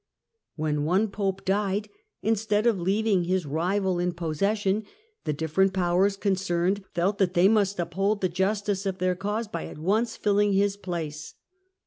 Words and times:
When 0.55 0.83
one 0.83 1.09
Pope 1.09 1.45
died, 1.45 1.87
instead 2.23 2.65
of 2.65 2.79
leaving 2.79 3.25
his 3.25 3.45
rival 3.45 3.99
in 3.99 4.13
possession, 4.13 4.83
the 5.25 5.31
different 5.33 5.73
powers 5.75 6.17
concerned 6.17 6.83
felt 6.95 7.19
that 7.19 7.35
they 7.35 7.47
must 7.47 7.77
uphold 7.79 8.21
the 8.21 8.27
justice 8.27 8.87
of 8.87 8.97
their 8.97 9.15
cause 9.15 9.47
by 9.47 9.65
at 9.67 9.77
once 9.77 10.17
filling 10.17 10.53
his 10.53 10.75
place. 10.75 11.35